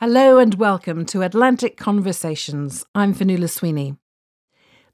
Hello 0.00 0.38
and 0.38 0.54
welcome 0.54 1.04
to 1.06 1.22
Atlantic 1.22 1.76
Conversations. 1.76 2.84
I'm 2.94 3.12
Fionnuala 3.12 3.50
Sweeney. 3.50 3.96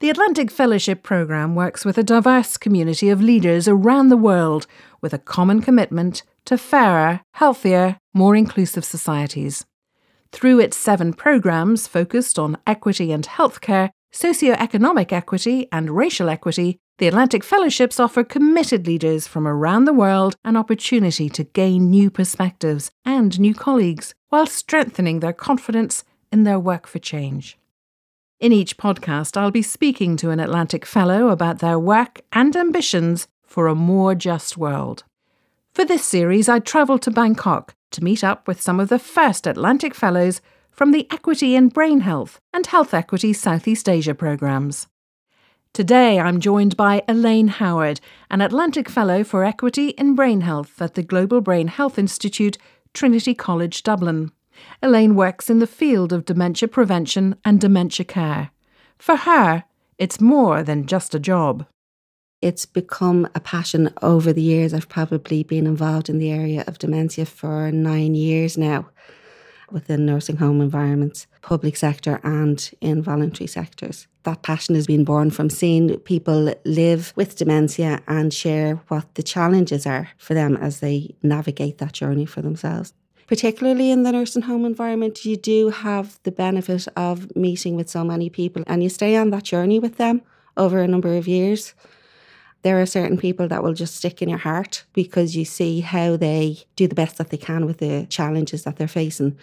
The 0.01 0.09
Atlantic 0.09 0.51
Fellowship 0.51 1.03
Programme 1.03 1.55
works 1.55 1.85
with 1.85 1.99
a 1.99 2.03
diverse 2.03 2.57
community 2.57 3.11
of 3.11 3.21
leaders 3.21 3.69
around 3.69 4.09
the 4.09 4.17
world 4.17 4.67
with 5.03 5.13
a 5.13 5.19
common 5.19 5.61
commitment 5.61 6.23
to 6.47 6.57
fairer, 6.57 7.21
healthier, 7.35 7.99
more 8.15 8.35
inclusive 8.35 8.83
societies. 8.83 9.67
Through 10.33 10.61
its 10.61 10.79
seven 10.79 11.13
programmes 11.13 11.87
focused 11.87 12.39
on 12.39 12.57
equity 12.67 13.13
and 13.13 13.27
healthcare, 13.27 13.91
socio-economic 14.11 15.13
equity, 15.13 15.69
and 15.71 15.91
racial 15.91 16.31
equity, 16.31 16.79
the 16.97 17.09
Atlantic 17.09 17.45
Fellowships 17.45 18.01
offer 18.01 18.25
committed 18.25 18.87
leaders 18.87 19.27
from 19.27 19.47
around 19.47 19.85
the 19.85 19.93
world 19.93 20.37
an 20.47 20.57
opportunity 20.57 21.29
to 21.29 21.45
gain 21.45 21.91
new 21.91 22.09
perspectives 22.09 22.91
and 23.05 23.39
new 23.39 23.53
colleagues 23.53 24.15
while 24.35 24.47
strengthening 24.47 25.21
their 25.21 25.33
confidence 25.33 26.03
in 26.33 26.43
their 26.43 26.59
work 26.59 26.89
for 26.89 26.99
change. 26.99 27.57
In 28.41 28.51
each 28.51 28.77
podcast, 28.77 29.37
I'll 29.37 29.53
be 29.53 29.63
speaking 29.63 30.17
to 30.17 30.31
an 30.31 30.41
Atlantic 30.41 30.85
Fellow 30.85 31.29
about 31.29 31.61
their 31.61 31.79
work 31.79 32.21
and 32.33 32.57
ambitions 32.57 33.29
for 33.47 33.69
a 33.69 33.77
more 33.77 34.17
just 34.17 34.57
world. 34.57 35.05
For 35.73 35.85
this 35.85 36.05
series, 36.05 36.49
I 36.49 36.59
travelled 36.59 37.03
to 37.03 37.13
Bangkok 37.13 37.77
to 37.93 38.03
meet 38.03 38.25
up 38.25 38.49
with 38.49 38.61
some 38.61 38.81
of 38.81 38.89
the 38.89 38.99
first 38.99 39.47
Atlantic 39.47 39.95
Fellows 39.95 40.41
from 40.73 40.91
the 40.91 41.07
Equity 41.13 41.55
in 41.55 41.69
Brain 41.69 42.01
Health 42.01 42.41
and 42.53 42.67
Health 42.67 42.93
Equity 42.93 43.33
Southeast 43.33 43.89
Asia 43.89 44.17
programmes. 44.17 44.89
Today 45.73 46.19
I'm 46.19 46.41
joined 46.41 46.77
by 46.77 47.05
Elaine 47.07 47.49
Howard, 47.49 48.01
an 48.31 48.41
Atlantic 48.41 48.89
Fellow 48.89 49.23
for 49.23 49.45
Equity 49.45 49.91
in 49.91 50.17
Brain 50.17 50.41
Health 50.41 50.83
at 50.83 50.95
the 50.95 51.05
Global 51.05 51.41
Brain 51.41 51.69
Health 51.69 52.01
Institute, 52.01 52.59
Trinity 52.95 53.35
College 53.35 53.83
Dublin. 53.83 54.31
Elaine 54.81 55.17
works 55.17 55.51
in 55.51 55.59
the 55.59 55.67
field 55.67 56.13
of 56.13 56.25
dementia 56.25 56.69
prevention 56.69 57.35
and 57.45 57.61
dementia 57.61 58.05
care. 58.05 58.51
For 58.99 59.17
her, 59.17 59.65
it's 59.99 60.21
more 60.21 60.63
than 60.63 60.87
just 60.87 61.15
a 61.15 61.19
job. 61.19 61.67
It's 62.41 62.65
become 62.65 63.29
a 63.35 63.41
passion 63.41 63.93
over 64.01 64.33
the 64.33 64.43
years. 64.43 64.73
I've 64.73 64.89
probably 64.89 65.43
been 65.43 65.67
involved 65.67 66.09
in 66.09 66.19
the 66.19 66.31
area 66.31 66.63
of 66.69 66.79
dementia 66.79 67.27
for 67.27 67.73
nine 67.73 68.15
years 68.15 68.57
now 68.57 68.91
within 69.71 70.07
nursing 70.07 70.37
home 70.37 70.61
environments, 70.61 71.27
public 71.43 71.77
sector, 71.77 72.21
and 72.23 72.71
in 72.81 73.03
voluntary 73.03 73.47
sectors. 73.47 74.07
That 74.25 74.43
passion 74.43 74.75
has 74.75 74.87
been 74.87 75.05
born 75.05 75.31
from 75.31 75.51
seeing 75.51 75.99
people 76.01 76.55
live 76.65 77.13
with 77.17 77.37
dementia 77.37 78.03
and 78.09 78.33
share 78.33 78.77
what 78.89 79.15
the 79.15 79.23
challenges 79.23 79.87
are 79.87 80.09
for 80.19 80.35
them 80.35 80.57
as 80.57 80.81
they 80.81 81.15
navigate 81.23 81.79
that 81.79 81.93
journey 81.93 82.27
for 82.27 82.41
themselves. 82.41 82.95
Particularly 83.27 83.91
in 83.91 84.03
the 84.03 84.13
nursing 84.13 84.43
home 84.43 84.65
environment, 84.65 85.25
you 85.25 85.37
do 85.37 85.71
have 85.71 86.19
the 86.25 86.33
benefit 86.33 86.87
of 86.97 87.35
meeting 87.35 87.75
with 87.75 87.89
so 87.89 88.05
many 88.05 88.29
people 88.29 88.63
and 88.67 88.83
you 88.83 88.89
stay 88.89 89.17
on 89.17 89.31
that 89.31 89.45
journey 89.45 89.79
with 89.79 89.97
them 89.97 90.23
over 90.57 90.81
a 90.81 90.89
number 90.89 91.17
of 91.17 91.27
years 91.27 91.75
there 92.65 92.81
are 92.81 92.87
certain 92.87 93.19
people 93.19 93.47
that 93.47 93.63
will 93.63 93.75
just 93.75 93.95
stick 93.95 94.23
in 94.23 94.29
your 94.29 94.39
heart 94.39 94.85
because 94.95 95.37
you 95.37 95.45
see 95.45 95.81
how 95.81 96.17
they 96.17 96.59
do 96.77 96.89
the 96.89 96.95
best 96.95 97.19
that 97.19 97.29
they 97.29 97.37
can 97.37 97.67
with 97.67 97.79
the 97.79 98.07
challenges 98.07 98.65
that 98.65 98.77
they're 98.77 98.89
facing. 98.89 99.37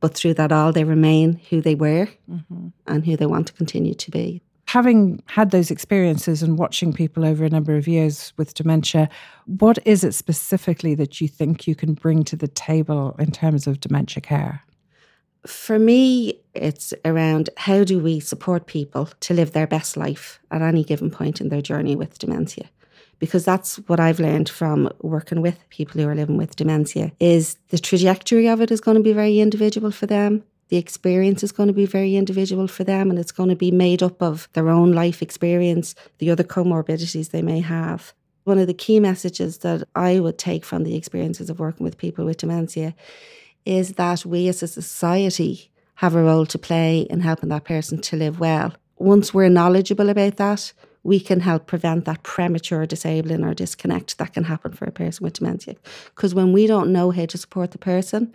But 0.00 0.14
through 0.14 0.34
that 0.34 0.52
all, 0.52 0.70
they 0.70 0.84
remain 0.84 1.40
who 1.48 1.62
they 1.62 1.74
were 1.74 2.08
mm-hmm. 2.30 2.68
and 2.86 3.06
who 3.06 3.16
they 3.16 3.26
want 3.26 3.46
to 3.48 3.54
continue 3.54 3.94
to 3.94 4.10
be. 4.10 4.42
Having 4.66 5.22
had 5.24 5.50
those 5.50 5.70
experiences 5.70 6.42
and 6.42 6.58
watching 6.58 6.92
people 6.92 7.24
over 7.24 7.42
a 7.42 7.48
number 7.48 7.74
of 7.74 7.88
years 7.88 8.34
with 8.36 8.52
dementia, 8.52 9.08
what 9.46 9.78
is 9.86 10.04
it 10.04 10.14
specifically 10.14 10.94
that 10.94 11.22
you 11.22 11.26
think 11.26 11.66
you 11.66 11.74
can 11.74 11.94
bring 11.94 12.22
to 12.24 12.36
the 12.36 12.48
table 12.48 13.16
in 13.18 13.32
terms 13.32 13.66
of 13.66 13.80
dementia 13.80 14.20
care? 14.20 14.62
For 15.46 15.78
me, 15.78 16.40
it's 16.54 16.92
around 17.04 17.50
how 17.56 17.84
do 17.84 17.98
we 17.98 18.20
support 18.20 18.66
people 18.66 19.08
to 19.20 19.34
live 19.34 19.52
their 19.52 19.66
best 19.66 19.96
life 19.96 20.40
at 20.50 20.62
any 20.62 20.84
given 20.84 21.10
point 21.10 21.40
in 21.40 21.48
their 21.48 21.62
journey 21.62 21.94
with 21.94 22.18
dementia 22.18 22.68
because 23.18 23.44
that's 23.44 23.76
what 23.88 24.00
I've 24.00 24.20
learned 24.20 24.48
from 24.48 24.90
working 25.00 25.40
with 25.40 25.58
people 25.70 26.00
who 26.00 26.08
are 26.08 26.14
living 26.14 26.36
with 26.36 26.56
dementia 26.56 27.12
is 27.20 27.56
the 27.68 27.78
trajectory 27.78 28.48
of 28.48 28.60
it 28.60 28.70
is 28.70 28.80
going 28.80 28.96
to 28.96 29.02
be 29.02 29.12
very 29.12 29.40
individual 29.40 29.90
for 29.90 30.06
them. 30.06 30.44
The 30.68 30.76
experience 30.76 31.42
is 31.42 31.52
going 31.52 31.68
to 31.68 31.72
be 31.72 31.86
very 31.86 32.16
individual 32.16 32.68
for 32.68 32.84
them 32.84 33.10
and 33.10 33.18
it's 33.18 33.32
going 33.32 33.48
to 33.48 33.56
be 33.56 33.70
made 33.70 34.02
up 34.02 34.22
of 34.22 34.48
their 34.52 34.68
own 34.68 34.92
life 34.92 35.22
experience, 35.22 35.94
the 36.18 36.30
other 36.30 36.44
comorbidities 36.44 37.30
they 37.30 37.42
may 37.42 37.60
have. 37.60 38.12
One 38.44 38.58
of 38.58 38.66
the 38.66 38.74
key 38.74 39.00
messages 39.00 39.58
that 39.58 39.86
I 39.94 40.20
would 40.20 40.38
take 40.38 40.64
from 40.64 40.84
the 40.84 40.96
experiences 40.96 41.50
of 41.50 41.58
working 41.58 41.84
with 41.84 41.98
people 41.98 42.24
with 42.24 42.38
dementia 42.38 42.94
is 43.68 43.92
that 43.92 44.24
we 44.24 44.48
as 44.48 44.62
a 44.62 44.66
society 44.66 45.70
have 45.96 46.14
a 46.14 46.22
role 46.22 46.46
to 46.46 46.58
play 46.58 47.00
in 47.10 47.20
helping 47.20 47.50
that 47.50 47.64
person 47.64 48.00
to 48.00 48.16
live 48.16 48.40
well. 48.40 48.72
Once 48.96 49.34
we're 49.34 49.50
knowledgeable 49.50 50.08
about 50.08 50.36
that, 50.38 50.72
we 51.02 51.20
can 51.20 51.40
help 51.40 51.66
prevent 51.66 52.06
that 52.06 52.22
premature 52.22 52.86
disabling 52.86 53.44
or 53.44 53.52
disconnect 53.52 54.16
that 54.16 54.32
can 54.32 54.44
happen 54.44 54.72
for 54.72 54.86
a 54.86 54.90
person 54.90 55.22
with 55.22 55.34
dementia. 55.34 55.76
Because 56.14 56.34
when 56.34 56.52
we 56.52 56.66
don't 56.66 56.92
know 56.92 57.10
how 57.10 57.26
to 57.26 57.36
support 57.36 57.72
the 57.72 57.78
person, 57.78 58.32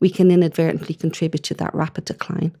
we 0.00 0.10
can 0.10 0.32
inadvertently 0.32 0.96
contribute 0.96 1.44
to 1.44 1.54
that 1.54 1.74
rapid 1.74 2.04
decline. 2.04 2.52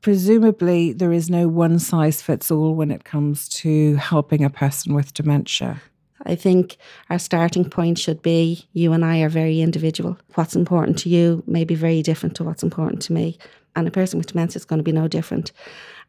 Presumably, 0.00 0.92
there 0.92 1.12
is 1.12 1.30
no 1.30 1.46
one 1.46 1.78
size 1.78 2.20
fits 2.20 2.50
all 2.50 2.74
when 2.74 2.90
it 2.90 3.04
comes 3.04 3.48
to 3.60 3.94
helping 3.94 4.42
a 4.42 4.50
person 4.50 4.92
with 4.92 5.14
dementia. 5.14 5.80
I 6.26 6.34
think 6.34 6.76
our 7.08 7.18
starting 7.18 7.68
point 7.68 7.98
should 7.98 8.22
be 8.22 8.66
you 8.72 8.92
and 8.92 9.04
I 9.04 9.20
are 9.20 9.28
very 9.28 9.60
individual. 9.60 10.18
What's 10.34 10.54
important 10.54 10.98
to 10.98 11.08
you 11.08 11.42
may 11.46 11.64
be 11.64 11.74
very 11.74 12.02
different 12.02 12.36
to 12.36 12.44
what's 12.44 12.62
important 12.62 13.02
to 13.02 13.12
me. 13.12 13.38
And 13.74 13.88
a 13.88 13.90
person 13.90 14.18
with 14.18 14.26
dementia 14.26 14.56
is 14.56 14.64
going 14.64 14.78
to 14.78 14.84
be 14.84 14.92
no 14.92 15.08
different. 15.08 15.52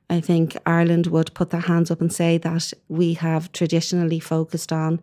I 0.10 0.20
think 0.20 0.58
Ireland 0.66 1.08
would 1.08 1.34
put 1.34 1.52
their 1.52 1.62
hands 1.62 1.90
up 1.90 2.02
and 2.02 2.12
say 2.12 2.38
that 2.40 2.74
we 2.90 3.14
have 3.14 3.52
traditionally 3.54 4.20
focused 4.20 4.74
on 4.74 5.00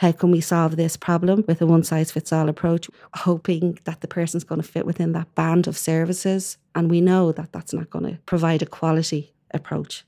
how 0.00 0.12
can 0.12 0.30
we 0.30 0.40
solve 0.40 0.76
this 0.76 0.96
problem 0.96 1.44
with 1.46 1.60
a 1.60 1.66
one 1.66 1.82
size 1.82 2.10
fits 2.10 2.32
all 2.32 2.48
approach, 2.48 2.88
hoping 3.12 3.78
that 3.84 4.00
the 4.00 4.08
person's 4.08 4.44
going 4.44 4.60
to 4.62 4.66
fit 4.66 4.86
within 4.86 5.12
that 5.12 5.34
band 5.34 5.66
of 5.66 5.76
services. 5.76 6.56
And 6.74 6.90
we 6.90 7.02
know 7.02 7.32
that 7.32 7.52
that's 7.52 7.74
not 7.74 7.90
going 7.90 8.06
to 8.06 8.18
provide 8.24 8.62
a 8.62 8.66
quality 8.66 9.34
approach. 9.50 10.04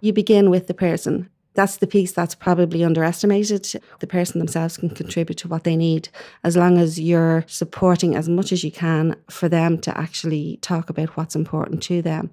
You 0.00 0.12
begin 0.12 0.50
with 0.50 0.66
the 0.66 0.74
person 0.74 1.30
that's 1.56 1.78
the 1.78 1.86
piece 1.86 2.12
that's 2.12 2.34
probably 2.34 2.84
underestimated. 2.84 3.80
The 3.98 4.06
person 4.06 4.38
themselves 4.38 4.76
can 4.76 4.90
contribute 4.90 5.38
to 5.38 5.48
what 5.48 5.64
they 5.64 5.74
need 5.74 6.08
as 6.44 6.56
long 6.56 6.78
as 6.78 7.00
you're 7.00 7.44
supporting 7.48 8.14
as 8.14 8.28
much 8.28 8.52
as 8.52 8.62
you 8.62 8.70
can 8.70 9.16
for 9.28 9.48
them 9.48 9.78
to 9.80 9.98
actually 9.98 10.58
talk 10.62 10.88
about 10.88 11.16
what's 11.16 11.34
important 11.34 11.82
to 11.84 12.02
them. 12.02 12.30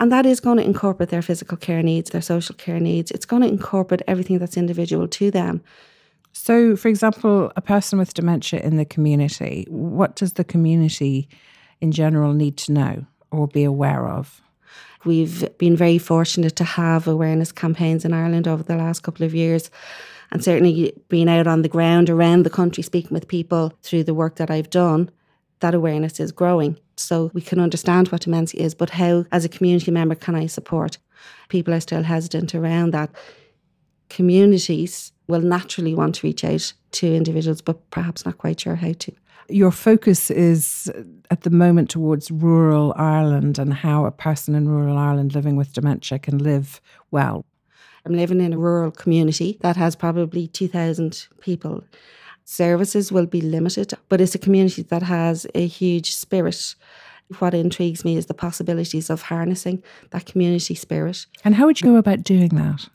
And 0.00 0.12
that 0.12 0.26
is 0.26 0.40
going 0.40 0.58
to 0.58 0.64
incorporate 0.64 1.08
their 1.08 1.22
physical 1.22 1.56
care 1.56 1.82
needs, 1.82 2.10
their 2.10 2.20
social 2.20 2.54
care 2.56 2.80
needs. 2.80 3.10
It's 3.10 3.26
going 3.26 3.42
to 3.42 3.48
incorporate 3.48 4.02
everything 4.06 4.38
that's 4.38 4.56
individual 4.56 5.08
to 5.08 5.30
them. 5.30 5.62
So, 6.32 6.74
for 6.74 6.88
example, 6.88 7.52
a 7.56 7.62
person 7.62 7.98
with 7.98 8.12
dementia 8.12 8.60
in 8.60 8.76
the 8.76 8.84
community, 8.84 9.66
what 9.70 10.16
does 10.16 10.32
the 10.32 10.44
community 10.44 11.28
in 11.80 11.92
general 11.92 12.32
need 12.32 12.56
to 12.58 12.72
know 12.72 13.06
or 13.30 13.46
be 13.46 13.62
aware 13.62 14.08
of? 14.08 14.42
We've 15.04 15.46
been 15.58 15.76
very 15.76 15.98
fortunate 15.98 16.56
to 16.56 16.64
have 16.64 17.06
awareness 17.06 17.52
campaigns 17.52 18.04
in 18.04 18.12
Ireland 18.12 18.48
over 18.48 18.62
the 18.62 18.76
last 18.76 19.02
couple 19.02 19.26
of 19.26 19.34
years. 19.34 19.70
And 20.30 20.42
certainly 20.42 20.94
being 21.08 21.28
out 21.28 21.46
on 21.46 21.62
the 21.62 21.68
ground 21.68 22.10
around 22.10 22.42
the 22.42 22.50
country 22.50 22.82
speaking 22.82 23.12
with 23.12 23.28
people 23.28 23.72
through 23.82 24.04
the 24.04 24.14
work 24.14 24.36
that 24.36 24.50
I've 24.50 24.70
done, 24.70 25.10
that 25.60 25.74
awareness 25.74 26.18
is 26.18 26.32
growing. 26.32 26.78
So 26.96 27.30
we 27.34 27.40
can 27.40 27.58
understand 27.58 28.08
what 28.08 28.22
dementia 28.22 28.62
is, 28.62 28.74
but 28.74 28.90
how, 28.90 29.26
as 29.30 29.44
a 29.44 29.48
community 29.48 29.90
member, 29.90 30.14
can 30.14 30.34
I 30.34 30.46
support? 30.46 30.98
People 31.48 31.74
are 31.74 31.80
still 31.80 32.02
hesitant 32.02 32.54
around 32.54 32.92
that. 32.92 33.10
Communities 34.08 35.12
will 35.26 35.40
naturally 35.40 35.94
want 35.94 36.16
to 36.16 36.26
reach 36.26 36.44
out 36.44 36.72
to 36.92 37.14
individuals, 37.14 37.60
but 37.60 37.90
perhaps 37.90 38.24
not 38.24 38.38
quite 38.38 38.60
sure 38.60 38.76
how 38.76 38.92
to. 38.92 39.12
Your 39.48 39.70
focus 39.70 40.30
is 40.30 40.90
uh, 40.94 41.02
at 41.30 41.42
the 41.42 41.50
moment 41.50 41.90
towards 41.90 42.30
rural 42.30 42.94
Ireland 42.96 43.58
and 43.58 43.74
how 43.74 44.06
a 44.06 44.10
person 44.10 44.54
in 44.54 44.68
rural 44.68 44.96
Ireland 44.96 45.34
living 45.34 45.56
with 45.56 45.72
dementia 45.72 46.18
can 46.18 46.38
live 46.38 46.80
well. 47.10 47.44
I'm 48.06 48.14
living 48.14 48.40
in 48.40 48.52
a 48.52 48.58
rural 48.58 48.90
community 48.90 49.58
that 49.60 49.76
has 49.76 49.96
probably 49.96 50.46
2,000 50.48 51.26
people. 51.40 51.84
Services 52.44 53.10
will 53.10 53.26
be 53.26 53.40
limited, 53.40 53.94
but 54.10 54.20
it's 54.20 54.34
a 54.34 54.38
community 54.38 54.82
that 54.82 55.02
has 55.02 55.46
a 55.54 55.66
huge 55.66 56.14
spirit 56.14 56.74
what 57.38 57.54
intrigues 57.54 58.04
me 58.04 58.16
is 58.16 58.26
the 58.26 58.34
possibilities 58.34 59.08
of 59.08 59.22
harnessing 59.22 59.82
that 60.10 60.26
community 60.26 60.74
spirit. 60.74 61.26
And 61.44 61.54
how 61.54 61.66
would 61.66 61.80
you 61.80 61.86
go 61.86 61.96
about 61.96 62.22
doing 62.22 62.50
that? 62.50 62.86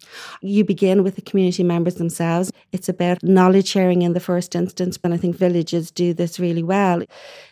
You 0.41 0.63
begin 0.63 1.03
with 1.03 1.15
the 1.15 1.21
community 1.21 1.63
members 1.63 1.95
themselves. 1.95 2.51
It's 2.71 2.89
about 2.89 3.23
knowledge 3.23 3.67
sharing 3.67 4.03
in 4.03 4.13
the 4.13 4.19
first 4.19 4.55
instance, 4.55 4.99
and 5.03 5.13
I 5.13 5.17
think 5.17 5.35
villages 5.35 5.91
do 5.91 6.13
this 6.13 6.39
really 6.39 6.63
well. 6.63 7.01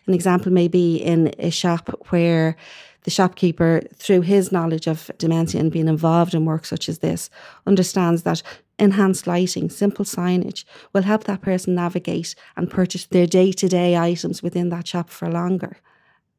An 0.06 0.14
example 0.14 0.52
may 0.52 0.68
be 0.68 0.98
in 0.98 1.34
a 1.40 1.50
shop 1.50 1.90
where 2.10 2.56
the 3.04 3.12
shopkeeper, 3.12 3.82
through 3.96 4.22
his 4.22 4.52
knowledge 4.52 4.88
of 4.88 5.10
dementia 5.18 5.62
and 5.62 5.72
being 5.72 5.88
involved 5.88 6.34
in 6.34 6.46
work 6.46 6.66
such 6.66 6.90
as 6.90 7.00
this, 7.00 7.30
understands 7.66 8.24
that 8.24 8.44
enhanced 8.78 9.26
lighting, 9.26 9.70
simple 9.70 10.06
signage 10.06 10.66
will 10.94 11.04
help 11.04 11.24
that 11.24 11.42
person 11.42 11.74
navigate 11.74 12.36
and 12.56 12.70
purchase 12.70 13.06
their 13.06 13.26
day 13.26 13.52
to 13.52 13.68
day 13.68 13.98
items 13.98 14.44
within 14.44 14.70
that 14.70 14.88
shop 14.88 15.10
for 15.10 15.32
longer 15.32 15.78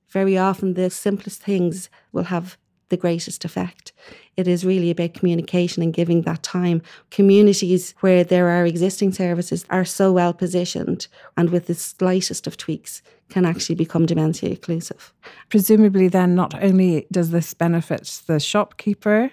Very 0.09 0.39
often, 0.39 0.75
the 0.75 0.91
simplest 0.91 1.43
things 1.43 1.91
will 2.13 2.25
have 2.25 2.57
the 2.89 2.97
greatest 2.97 3.45
effect. 3.45 3.93
It 4.37 4.49
is 4.49 4.65
really 4.65 4.91
about 4.91 5.15
communication 5.15 5.83
and 5.83 5.93
giving 5.93 6.23
that 6.23 6.43
time. 6.43 6.81
Communities 7.11 7.95
where 8.01 8.25
there 8.25 8.49
are 8.49 8.65
existing 8.65 9.13
services 9.13 9.67
are 9.69 9.85
so 9.85 10.13
well 10.13 10.33
positioned 10.33 11.07
and 11.37 11.51
with 11.51 11.67
the 11.67 11.75
slightest 11.75 12.47
of 12.47 12.57
tweaks 12.57 13.03
can 13.29 13.45
actually 13.45 13.75
become 13.75 14.07
dementia 14.07 14.51
inclusive. 14.51 15.13
Presumably, 15.51 16.09
then, 16.09 16.35
not 16.35 16.55
only 16.63 17.07
does 17.13 17.31
this 17.31 17.53
benefit 17.53 18.23
the 18.27 18.41
shopkeeper, 18.41 19.31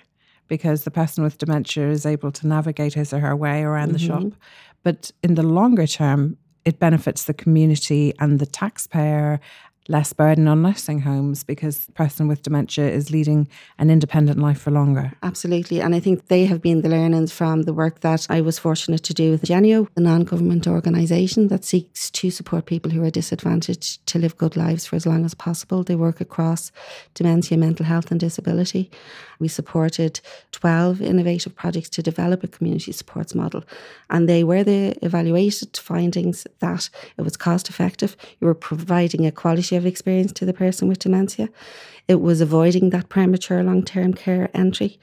because 0.48 0.84
the 0.84 0.92
person 0.92 1.24
with 1.24 1.38
dementia 1.38 1.90
is 1.90 2.06
able 2.06 2.32
to 2.32 2.48
navigate 2.48 2.94
his 2.94 3.14
or 3.14 3.20
her 3.20 3.36
way 3.36 3.64
around 3.64 3.88
mm-hmm. 3.88 3.94
the 3.94 4.00
shop, 4.00 4.40
but 4.84 5.12
in 5.24 5.36
the 5.36 5.44
longer 5.44 5.88
term, 5.88 6.38
it 6.66 6.80
benefits 6.80 7.26
the 7.26 7.34
community 7.34 8.14
and 8.20 8.40
the 8.40 8.46
taxpayer 8.46 9.40
less 9.88 10.14
burden 10.14 10.48
on 10.48 10.62
nursing 10.62 11.02
homes 11.02 11.44
because 11.44 11.86
the 11.86 11.92
person 11.92 12.28
with 12.28 12.42
dementia 12.42 12.90
is 12.90 13.12
leading 13.12 13.48
an 13.78 13.90
independent 13.90 14.40
life 14.40 14.60
for 14.60 14.72
longer. 14.72 15.12
Absolutely. 15.22 15.80
And 15.80 15.94
I 15.94 16.00
think 16.00 16.28
they 16.28 16.46
have 16.46 16.62
been 16.62 16.82
the 16.82 16.90
learnings 16.90 17.32
from 17.32 17.64
the 17.64 17.74
work 17.74 18.00
that 18.00 18.26
I 18.30 18.42
was 18.42 18.58
fortunate 18.58 19.04
to 19.04 19.14
do 19.14 19.32
with 19.32 19.44
Genio, 19.44 19.88
a 19.96 20.00
non 20.00 20.24
government 20.24 20.68
organisation 20.68 21.50
that 21.50 21.64
seeks 21.64 22.10
to 22.12 22.32
support 22.32 22.66
people 22.66 22.92
who 22.92 23.04
are 23.04 23.12
disadvantaged 23.12 24.06
to 24.08 24.20
live 24.20 24.38
good 24.38 24.58
lives 24.58 24.86
for 24.86 24.96
as 24.96 25.06
long 25.06 25.24
as 25.24 25.36
possible. 25.36 25.84
They 25.84 25.96
work 25.96 26.20
across 26.20 26.72
dementia, 27.14 27.58
mental 27.58 27.86
health, 27.86 28.10
and 28.10 28.20
disability. 28.20 28.90
We 29.40 29.48
supported 29.48 30.20
12 30.52 31.02
innovative 31.02 31.56
projects 31.56 31.90
to 31.90 32.02
develop 32.02 32.44
a 32.44 32.48
community 32.48 32.92
supports 32.92 33.36
model. 33.36 33.64
And 34.10 34.30
they 34.30 34.44
were 34.44 34.64
the 34.64 34.96
evaluated 35.06 35.78
findings 35.78 36.48
that 36.60 36.90
it 37.18 37.22
was 37.22 37.38
cost 37.38 37.70
effective, 37.70 38.16
you 38.40 38.48
were 38.48 38.56
providing 38.56 39.26
a 39.26 39.32
quality 39.32 39.75
experience 39.84 40.32
to 40.34 40.46
the 40.46 40.54
person 40.54 40.88
with 40.88 41.00
dementia, 41.00 41.50
it 42.08 42.22
was 42.22 42.40
avoiding 42.40 42.92
that 42.92 43.10
premature 43.10 43.64
long 43.64 43.84
term 43.84 44.14
care 44.14 44.52
entry. 44.54 45.00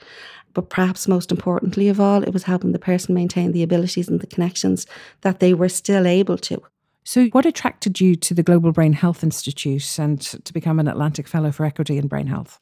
But 0.54 0.70
perhaps 0.70 1.08
most 1.08 1.32
importantly 1.32 1.88
of 1.88 1.98
all, 1.98 2.22
it 2.22 2.32
was 2.32 2.44
helping 2.44 2.70
the 2.70 2.78
person 2.78 3.14
maintain 3.14 3.50
the 3.50 3.62
abilities 3.62 4.08
and 4.08 4.20
the 4.20 4.26
connections 4.26 4.86
that 5.22 5.40
they 5.40 5.52
were 5.52 5.68
still 5.68 6.06
able 6.06 6.38
to. 6.38 6.62
So, 7.04 7.26
what 7.28 7.46
attracted 7.46 8.00
you 8.00 8.14
to 8.16 8.34
the 8.34 8.44
Global 8.44 8.70
Brain 8.70 8.92
Health 8.92 9.24
Institute 9.24 9.98
and 9.98 10.20
to 10.20 10.52
become 10.52 10.78
an 10.78 10.86
Atlantic 10.86 11.26
Fellow 11.26 11.50
for 11.50 11.66
Equity 11.66 11.98
in 11.98 12.06
Brain 12.06 12.28
Health? 12.28 12.60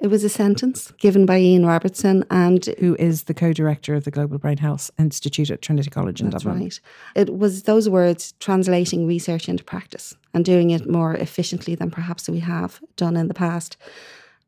It 0.00 0.08
was 0.08 0.24
a 0.24 0.30
sentence 0.30 0.92
given 0.92 1.26
by 1.26 1.38
Ian 1.38 1.66
Robertson, 1.66 2.24
and 2.30 2.64
who 2.78 2.96
is 2.98 3.24
the 3.24 3.34
co-director 3.34 3.94
of 3.94 4.04
the 4.04 4.10
Global 4.10 4.38
Brain 4.38 4.56
Health 4.56 4.90
Institute 4.98 5.50
at 5.50 5.60
Trinity 5.60 5.90
College 5.90 6.22
in 6.22 6.30
that's 6.30 6.42
Dublin. 6.42 6.62
Right. 6.62 6.80
It 7.14 7.36
was 7.36 7.64
those 7.64 7.86
words 7.86 8.32
translating 8.40 9.06
research 9.06 9.46
into 9.46 9.62
practice 9.62 10.16
and 10.32 10.42
doing 10.42 10.70
it 10.70 10.88
more 10.88 11.12
efficiently 11.14 11.74
than 11.74 11.90
perhaps 11.90 12.30
we 12.30 12.40
have 12.40 12.80
done 12.96 13.14
in 13.14 13.28
the 13.28 13.34
past. 13.34 13.76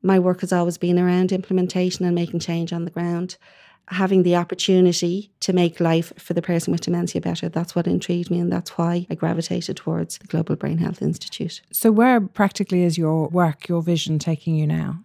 My 0.02 0.18
work 0.18 0.40
has 0.40 0.54
always 0.54 0.78
been 0.78 0.98
around 0.98 1.32
implementation 1.32 2.06
and 2.06 2.14
making 2.14 2.40
change 2.40 2.72
on 2.72 2.86
the 2.86 2.90
ground. 2.90 3.36
Having 3.88 4.22
the 4.22 4.36
opportunity 4.36 5.32
to 5.40 5.52
make 5.52 5.80
life 5.80 6.14
for 6.16 6.32
the 6.32 6.40
person 6.40 6.72
with 6.72 6.80
dementia 6.80 7.20
better, 7.20 7.50
that's 7.50 7.74
what 7.74 7.86
intrigued 7.86 8.30
me, 8.30 8.38
and 8.38 8.50
that's 8.50 8.78
why 8.78 9.06
I 9.10 9.14
gravitated 9.16 9.76
towards 9.76 10.16
the 10.16 10.28
Global 10.28 10.56
Brain 10.56 10.78
Health 10.78 11.02
Institute. 11.02 11.60
So, 11.72 11.92
where 11.92 12.20
practically 12.20 12.84
is 12.84 12.96
your 12.96 13.28
work, 13.28 13.68
your 13.68 13.82
vision 13.82 14.18
taking 14.18 14.54
you 14.54 14.66
now? 14.66 15.00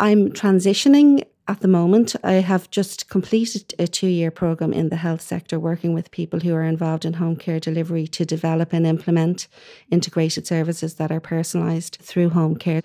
I'm 0.00 0.30
transitioning 0.30 1.24
at 1.48 1.60
the 1.60 1.68
moment. 1.68 2.14
I 2.22 2.34
have 2.34 2.70
just 2.70 3.08
completed 3.08 3.74
a 3.78 3.88
two 3.88 4.06
year 4.06 4.30
program 4.30 4.72
in 4.72 4.90
the 4.90 4.96
health 4.96 5.22
sector, 5.22 5.58
working 5.58 5.94
with 5.94 6.10
people 6.10 6.40
who 6.40 6.54
are 6.54 6.62
involved 6.62 7.06
in 7.06 7.14
home 7.14 7.36
care 7.36 7.58
delivery 7.58 8.06
to 8.08 8.24
develop 8.24 8.72
and 8.72 8.86
implement 8.86 9.48
integrated 9.90 10.46
services 10.46 10.96
that 10.96 11.10
are 11.10 11.20
personalised 11.20 11.96
through 11.96 12.30
home 12.30 12.54
care. 12.54 12.82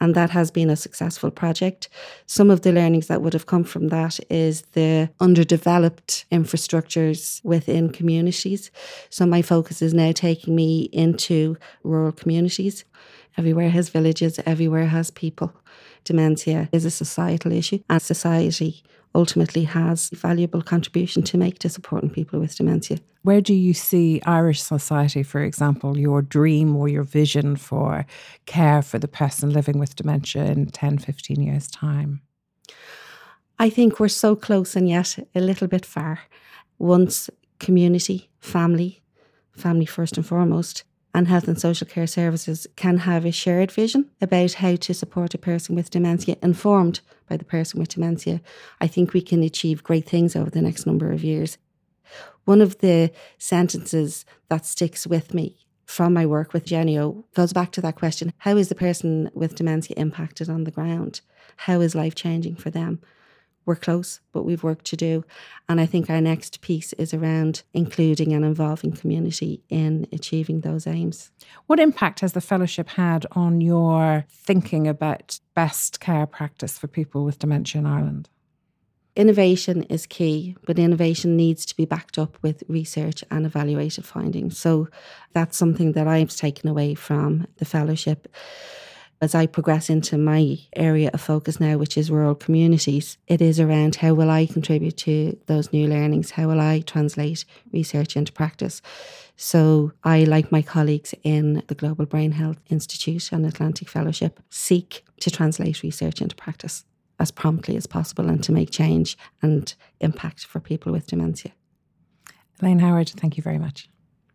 And 0.00 0.14
that 0.14 0.30
has 0.30 0.50
been 0.50 0.70
a 0.70 0.76
successful 0.76 1.30
project. 1.30 1.88
Some 2.26 2.50
of 2.50 2.62
the 2.62 2.72
learnings 2.72 3.08
that 3.08 3.22
would 3.22 3.32
have 3.32 3.46
come 3.46 3.64
from 3.64 3.88
that 3.88 4.20
is 4.30 4.62
the 4.72 5.10
underdeveloped 5.20 6.26
infrastructures 6.30 7.44
within 7.44 7.90
communities. 7.90 8.70
So 9.10 9.26
my 9.26 9.42
focus 9.42 9.82
is 9.82 9.94
now 9.94 10.12
taking 10.12 10.54
me 10.54 10.82
into 10.92 11.56
rural 11.82 12.12
communities. 12.12 12.84
Everywhere 13.36 13.70
has 13.70 13.88
villages, 13.88 14.38
everywhere 14.46 14.86
has 14.86 15.10
people 15.10 15.52
dementia 16.04 16.68
is 16.70 16.84
a 16.84 16.90
societal 16.90 17.52
issue, 17.52 17.80
and 17.88 18.00
society 18.00 18.82
ultimately 19.14 19.64
has 19.64 20.10
a 20.12 20.16
valuable 20.16 20.62
contribution 20.62 21.22
to 21.22 21.38
make 21.38 21.58
to 21.60 21.68
supporting 21.68 22.10
people 22.10 22.38
with 22.38 22.56
dementia. 22.56 22.98
Where 23.22 23.40
do 23.40 23.54
you 23.54 23.72
see 23.72 24.20
Irish 24.26 24.62
society, 24.62 25.22
for 25.22 25.42
example, 25.42 25.96
your 25.96 26.20
dream 26.20 26.76
or 26.76 26.88
your 26.88 27.04
vision 27.04 27.56
for 27.56 28.04
care 28.46 28.82
for 28.82 28.98
the 28.98 29.08
person 29.08 29.50
living 29.50 29.78
with 29.78 29.96
dementia 29.96 30.44
in 30.44 30.66
10, 30.66 30.98
15 30.98 31.42
years' 31.42 31.68
time? 31.68 32.20
I 33.58 33.70
think 33.70 33.98
we're 33.98 34.08
so 34.08 34.34
close 34.36 34.76
and 34.76 34.88
yet 34.88 35.18
a 35.34 35.40
little 35.40 35.68
bit 35.68 35.86
far. 35.86 36.20
Once 36.78 37.30
community, 37.60 38.28
family, 38.40 39.00
family 39.52 39.86
first 39.86 40.16
and 40.16 40.26
foremost, 40.26 40.84
and 41.14 41.28
health 41.28 41.46
and 41.46 41.60
social 41.60 41.86
care 41.86 42.08
services 42.08 42.66
can 42.74 42.98
have 42.98 43.24
a 43.24 43.30
shared 43.30 43.70
vision 43.70 44.10
about 44.20 44.54
how 44.54 44.74
to 44.74 44.92
support 44.92 45.32
a 45.32 45.38
person 45.38 45.76
with 45.76 45.90
dementia, 45.90 46.36
informed 46.42 47.00
by 47.28 47.36
the 47.36 47.44
person 47.44 47.78
with 47.78 47.90
dementia, 47.90 48.40
I 48.80 48.88
think 48.88 49.12
we 49.12 49.22
can 49.22 49.42
achieve 49.42 49.84
great 49.84 50.06
things 50.08 50.34
over 50.34 50.50
the 50.50 50.60
next 50.60 50.86
number 50.86 51.12
of 51.12 51.22
years. 51.22 51.56
One 52.44 52.60
of 52.60 52.78
the 52.78 53.12
sentences 53.38 54.24
that 54.48 54.66
sticks 54.66 55.06
with 55.06 55.32
me 55.32 55.64
from 55.86 56.12
my 56.12 56.26
work 56.26 56.52
with 56.52 56.64
Genio 56.64 57.24
goes 57.34 57.52
back 57.52 57.70
to 57.72 57.80
that 57.82 57.96
question 57.96 58.32
how 58.38 58.56
is 58.56 58.68
the 58.68 58.74
person 58.74 59.30
with 59.34 59.54
dementia 59.54 59.94
impacted 59.96 60.50
on 60.50 60.64
the 60.64 60.70
ground? 60.70 61.20
How 61.58 61.80
is 61.80 61.94
life 61.94 62.14
changing 62.14 62.56
for 62.56 62.70
them? 62.70 63.00
We're 63.66 63.76
close, 63.76 64.20
but 64.32 64.44
we've 64.44 64.62
work 64.62 64.82
to 64.84 64.96
do. 64.96 65.24
And 65.68 65.80
I 65.80 65.86
think 65.86 66.10
our 66.10 66.20
next 66.20 66.60
piece 66.60 66.92
is 66.94 67.14
around 67.14 67.62
including 67.72 68.32
and 68.32 68.44
involving 68.44 68.92
community 68.92 69.62
in 69.68 70.06
achieving 70.12 70.60
those 70.60 70.86
aims. 70.86 71.30
What 71.66 71.80
impact 71.80 72.20
has 72.20 72.32
the 72.32 72.40
fellowship 72.40 72.90
had 72.90 73.26
on 73.32 73.60
your 73.60 74.26
thinking 74.28 74.86
about 74.86 75.40
best 75.54 76.00
care 76.00 76.26
practice 76.26 76.78
for 76.78 76.86
people 76.86 77.24
with 77.24 77.38
dementia 77.38 77.80
in 77.80 77.86
Ireland? 77.86 78.28
Innovation 79.16 79.84
is 79.84 80.06
key, 80.06 80.56
but 80.66 80.76
innovation 80.76 81.36
needs 81.36 81.64
to 81.66 81.76
be 81.76 81.84
backed 81.84 82.18
up 82.18 82.36
with 82.42 82.64
research 82.66 83.22
and 83.30 83.46
evaluated 83.46 84.04
findings. 84.04 84.58
So 84.58 84.88
that's 85.32 85.56
something 85.56 85.92
that 85.92 86.08
I've 86.08 86.34
taken 86.34 86.68
away 86.68 86.94
from 86.94 87.46
the 87.58 87.64
fellowship 87.64 88.26
as 89.24 89.34
I 89.34 89.46
progress 89.46 89.88
into 89.88 90.18
my 90.18 90.58
area 90.76 91.10
of 91.14 91.20
focus 91.20 91.58
now, 91.58 91.78
which 91.78 91.96
is 91.96 92.10
rural 92.10 92.34
communities, 92.34 93.16
it 93.26 93.40
is 93.40 93.58
around 93.58 93.96
how 93.96 94.12
will 94.12 94.28
I 94.28 94.44
contribute 94.44 94.98
to 94.98 95.38
those 95.46 95.72
new 95.72 95.88
learnings? 95.88 96.32
How 96.32 96.48
will 96.48 96.60
I 96.60 96.80
translate 96.80 97.46
research 97.72 98.18
into 98.18 98.32
practice? 98.32 98.82
So 99.36 99.92
I, 100.04 100.24
like 100.24 100.52
my 100.52 100.60
colleagues 100.60 101.14
in 101.22 101.62
the 101.68 101.74
Global 101.74 102.04
Brain 102.04 102.32
Health 102.32 102.58
Institute 102.68 103.32
and 103.32 103.46
Atlantic 103.46 103.88
Fellowship, 103.88 104.40
seek 104.50 105.02
to 105.20 105.30
translate 105.30 105.82
research 105.82 106.20
into 106.20 106.36
practice 106.36 106.84
as 107.18 107.30
promptly 107.30 107.76
as 107.76 107.86
possible 107.86 108.28
and 108.28 108.44
to 108.44 108.52
make 108.52 108.70
change 108.70 109.16
and 109.40 109.74
impact 110.00 110.44
for 110.44 110.60
people 110.60 110.92
with 110.92 111.06
dementia. 111.06 111.52
Elaine 112.60 112.80
Howard, 112.80 113.08
thank 113.08 113.38
you 113.38 113.42
very 113.42 113.58
much. 113.58 113.88